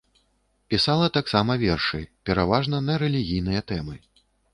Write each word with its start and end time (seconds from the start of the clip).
Пісала 0.73 1.09
таксама 1.17 1.57
вершы, 1.63 2.01
пераважна 2.29 2.77
на 2.87 2.95
рэлігійныя 3.05 3.61
тэмы. 3.73 3.95